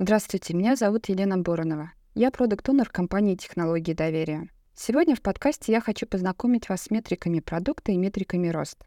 Здравствуйте, 0.00 0.54
меня 0.54 0.76
зовут 0.76 1.08
Елена 1.08 1.38
Боронова. 1.38 1.90
Я 2.14 2.30
продукт-онер 2.30 2.88
компании 2.88 3.34
«Технологии 3.34 3.94
доверия». 3.94 4.48
Сегодня 4.72 5.16
в 5.16 5.20
подкасте 5.20 5.72
я 5.72 5.80
хочу 5.80 6.06
познакомить 6.06 6.68
вас 6.68 6.82
с 6.82 6.90
метриками 6.92 7.40
продукта 7.40 7.90
и 7.90 7.96
метриками 7.96 8.46
роста. 8.46 8.86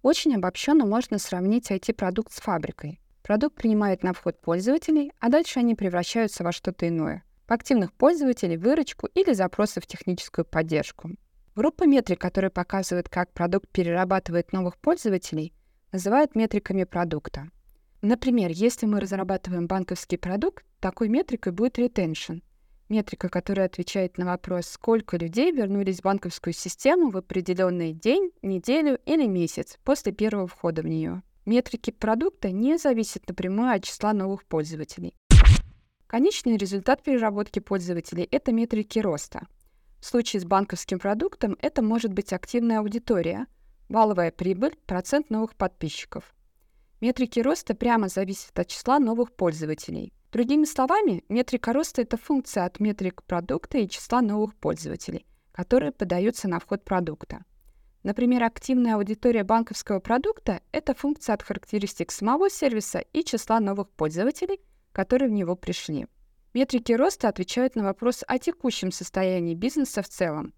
Очень 0.00 0.34
обобщенно 0.34 0.86
можно 0.86 1.18
сравнить 1.18 1.70
IT-продукт 1.70 2.32
с 2.32 2.40
фабрикой. 2.40 3.02
Продукт 3.22 3.56
принимает 3.56 4.02
на 4.02 4.14
вход 4.14 4.40
пользователей, 4.40 5.12
а 5.20 5.28
дальше 5.28 5.58
они 5.58 5.74
превращаются 5.74 6.42
во 6.42 6.52
что-то 6.52 6.88
иное. 6.88 7.22
В 7.46 7.52
активных 7.52 7.92
пользователей, 7.92 8.56
выручку 8.56 9.08
или 9.08 9.34
запросы 9.34 9.82
в 9.82 9.86
техническую 9.86 10.46
поддержку. 10.46 11.10
Группа 11.54 11.86
метрик, 11.86 12.18
которые 12.18 12.50
показывают, 12.50 13.10
как 13.10 13.30
продукт 13.34 13.68
перерабатывает 13.68 14.54
новых 14.54 14.78
пользователей, 14.78 15.52
называют 15.92 16.34
метриками 16.34 16.84
продукта. 16.84 17.50
Например, 18.02 18.50
если 18.52 18.86
мы 18.86 18.98
разрабатываем 18.98 19.68
банковский 19.68 20.16
продукт, 20.16 20.64
такой 20.80 21.08
метрикой 21.08 21.52
будет 21.52 21.78
retention. 21.78 22.42
Метрика, 22.88 23.28
которая 23.28 23.66
отвечает 23.66 24.18
на 24.18 24.26
вопрос, 24.26 24.66
сколько 24.66 25.16
людей 25.16 25.52
вернулись 25.52 26.00
в 26.00 26.02
банковскую 26.02 26.52
систему 26.52 27.10
в 27.10 27.16
определенный 27.16 27.92
день, 27.92 28.32
неделю 28.42 28.98
или 29.06 29.26
месяц 29.28 29.78
после 29.84 30.10
первого 30.10 30.48
входа 30.48 30.82
в 30.82 30.88
нее. 30.88 31.22
Метрики 31.46 31.92
продукта 31.92 32.50
не 32.50 32.76
зависят 32.76 33.28
напрямую 33.28 33.72
от 33.72 33.84
числа 33.84 34.12
новых 34.12 34.44
пользователей. 34.46 35.14
Конечный 36.08 36.56
результат 36.56 37.04
переработки 37.04 37.60
пользователей— 37.60 38.28
это 38.32 38.52
метрики 38.52 38.98
роста. 38.98 39.46
В 40.00 40.06
случае 40.06 40.40
с 40.40 40.44
банковским 40.44 40.98
продуктом 40.98 41.56
это 41.60 41.82
может 41.82 42.12
быть 42.12 42.32
активная 42.32 42.80
аудитория, 42.80 43.46
валовая 43.88 44.32
прибыль, 44.32 44.76
процент 44.86 45.30
новых 45.30 45.54
подписчиков. 45.54 46.34
Метрики 47.02 47.40
роста 47.40 47.74
прямо 47.74 48.06
зависят 48.08 48.56
от 48.56 48.68
числа 48.68 49.00
новых 49.00 49.32
пользователей. 49.32 50.12
Другими 50.30 50.64
словами, 50.64 51.24
метрика 51.28 51.72
роста— 51.72 52.02
это 52.02 52.16
функция 52.16 52.64
от 52.64 52.78
метрик 52.78 53.24
продукта 53.24 53.78
и 53.78 53.88
числа 53.88 54.22
новых 54.22 54.54
пользователей, 54.54 55.26
которые 55.50 55.90
подаются 55.90 56.46
на 56.46 56.60
вход 56.60 56.84
продукта. 56.84 57.44
Например, 58.04 58.44
активная 58.44 58.94
аудитория 58.94 59.42
банковского 59.42 59.98
продукта— 59.98 60.60
это 60.70 60.94
функция 60.94 61.34
от 61.34 61.42
характеристик 61.42 62.12
самого 62.12 62.48
сервиса 62.48 63.00
и 63.00 63.24
числа 63.24 63.58
новых 63.58 63.90
пользователей, 63.90 64.60
которые 64.92 65.28
в 65.28 65.32
него 65.32 65.56
пришли. 65.56 66.06
Метрики 66.54 66.92
роста 66.92 67.28
отвечают 67.28 67.74
на 67.74 67.82
вопрос 67.82 68.22
о 68.28 68.38
текущем 68.38 68.92
состоянии 68.92 69.56
бизнеса 69.56 70.02
в 70.02 70.08
целом. 70.08 70.54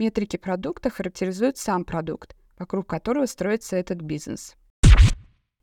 Метрики 0.00 0.38
продукта 0.38 0.90
характеризуют 0.90 1.56
сам 1.56 1.84
продукт, 1.84 2.34
вокруг 2.58 2.88
которого 2.88 3.26
строится 3.26 3.76
этот 3.76 4.00
бизнес. 4.00 4.56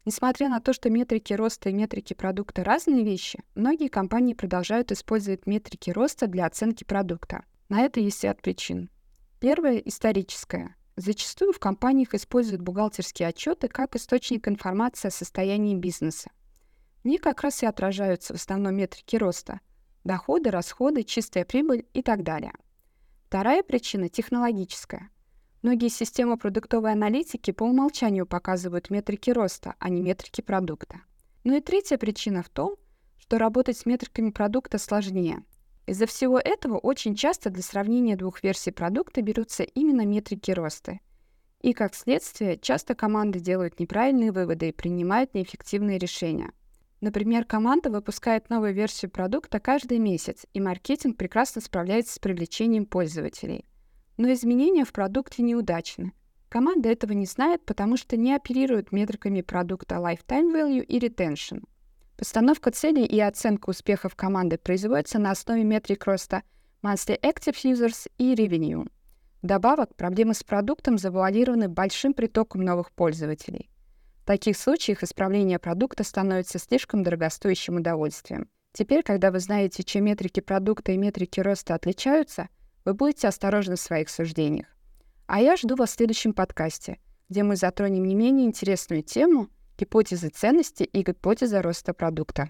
Несмотря 0.04 0.50
на 0.50 0.60
то, 0.60 0.74
что 0.74 0.90
метрики 0.90 1.34
роста 1.34 1.70
и 1.70 1.74
метрики 1.74 2.14
продукта 2.16 2.64
разные 2.64 3.04
вещи, 3.04 3.44
многие 3.54 3.88
компании 3.88 4.34
продолжают 4.34 4.92
использовать 4.92 5.46
метрики 5.46 5.92
роста 5.92 6.26
для 6.26 6.48
оценки 6.48 6.84
продукта. 6.84 7.46
На 7.70 7.82
это 7.82 8.00
есть 8.00 8.24
ряд 8.24 8.42
причин. 8.42 8.90
Первое— 9.40 9.78
историческое. 9.86 10.76
Зачастую 10.96 11.54
в 11.54 11.60
компаниях 11.60 12.16
используют 12.16 12.62
бухгалтерские 12.62 13.28
отчеты 13.28 13.68
как 13.68 13.96
источник 13.96 14.48
информации 14.48 15.10
о 15.10 15.12
состоянии 15.12 15.76
бизнеса. 15.76 16.32
В 17.04 17.08
них 17.08 17.22
как 17.22 17.42
раз 17.42 17.62
и 17.62 17.68
отражаются 17.68 18.34
в 18.34 18.38
основном 18.38 18.76
метрики 18.76 19.16
роста— 19.16 19.62
доходы, 20.04 20.50
расходы, 20.50 21.04
чистая 21.04 21.46
прибыль 21.46 21.86
и 21.94 22.02
так 22.02 22.24
далее. 22.24 22.54
Вторая 23.28 23.62
причина— 23.62 24.10
технологическая. 24.10 25.11
Многие 25.62 25.90
системы 25.90 26.38
продуктовой 26.38 26.92
аналитики 26.92 27.52
по 27.52 27.64
умолчанию 27.64 28.26
показывают 28.26 28.90
метрики 28.90 29.30
роста, 29.30 29.76
а 29.80 29.90
не 29.90 30.02
метрики 30.02 30.42
продукта. 30.42 31.02
Ну 31.44 31.56
и 31.56 31.62
третья 31.62 31.98
причина 31.98 32.44
в 32.44 32.50
том, 32.50 32.76
что 33.18 33.38
работать 33.38 33.78
с 33.78 33.86
метриками 33.86 34.32
продукта 34.32 34.78
сложнее. 34.78 35.44
Из-за 35.86 36.06
всего 36.06 36.40
этого 36.40 36.78
очень 36.78 37.16
часто 37.16 37.50
для 37.50 37.64
сравнения 37.64 38.16
двух 38.16 38.44
версий 38.44 38.72
продукта 38.72 39.22
берутся 39.22 39.64
именно 39.64 40.06
метрики 40.06 40.52
роста. 40.52 41.00
И 41.62 41.74
как 41.74 41.94
следствие, 41.96 42.58
часто 42.58 42.96
команды 42.96 43.40
делают 43.40 43.80
неправильные 43.80 44.32
выводы 44.32 44.70
и 44.70 44.74
принимают 44.74 45.34
неэффективные 45.34 45.98
решения— 45.98 46.52
Например, 47.02 47.46
команда 47.46 47.90
выпускает 47.90 48.52
новую 48.52 48.76
версию 48.76 49.10
продукта 49.10 49.60
каждый 49.60 49.98
месяц, 49.98 50.46
и 50.54 50.62
маркетинг 50.62 51.18
прекрасно 51.18 51.60
справляется 51.60 52.14
с 52.14 52.20
привлечением 52.20 52.86
пользователей. 52.86 53.66
Но 54.18 54.32
изменения 54.34 54.86
в 54.86 54.92
продукте 54.92 55.44
неудачны. 55.44 56.14
Команда 56.50 56.90
этого 56.90 57.14
не 57.14 57.26
знает, 57.26 57.66
потому 57.66 57.96
что 57.96 58.18
не 58.18 58.36
оперирует 58.36 58.92
метриками 58.92 59.42
продукта 59.42 59.96
Lifetime 59.96 60.54
Value 60.54 60.84
и 60.84 61.00
Retention. 61.00 61.64
Постановка 62.18 62.72
целей 62.72 63.06
и 63.06 63.20
оценка 63.20 63.70
успехов 63.70 64.16
команды 64.16 64.58
производится 64.58 65.18
на 65.18 65.32
основе 65.32 65.64
метрик 65.64 66.06
роста 66.06 66.44
Monthly 66.84 67.20
Active 67.22 67.56
Users 67.64 68.12
и 68.18 68.36
Revenue. 68.36 68.88
Вдобавок, 69.42 69.96
проблемы 69.96 70.34
с 70.34 70.44
продуктом 70.44 70.98
завуалированы 70.98 71.68
большим 71.68 72.14
притоком 72.14 72.64
новых 72.64 72.92
пользователей. 72.92 73.72
В 74.22 74.26
таких 74.26 74.56
случаях 74.56 75.02
исправление 75.02 75.58
продукта 75.58 76.04
становится 76.04 76.60
слишком 76.60 77.02
дорогостоящим 77.02 77.78
удовольствием. 77.78 78.50
Теперь, 78.72 79.04
когда 79.04 79.32
вы 79.32 79.40
знаете, 79.40 79.84
чем 79.84 80.06
метрики 80.06 80.42
продукта 80.42 80.92
и 80.92 80.98
метрики 80.98 81.40
роста 81.40 81.74
отличаются, 81.74 82.50
вы 82.92 82.96
будете 82.96 83.30
осторожны 83.30 83.78
в 83.78 83.80
своих 83.80 84.10
суждениях. 84.10 84.68
А 85.26 85.40
я 85.40 85.56
жду 85.56 85.78
вас 85.78 85.92
в 85.92 85.94
следующем 85.94 86.34
подкасте, 86.34 86.98
где 87.30 87.42
мы 87.42 87.56
затронем 87.56 88.04
не 88.04 88.16
менее 88.16 88.46
интересную 88.46 89.02
тему— 89.02 89.48
гипотезы 89.78 90.28
ценности 90.28 90.84
и 90.84 91.02
гипотезы 91.02 91.62
роста 91.62 91.94
продукта. 91.94 92.50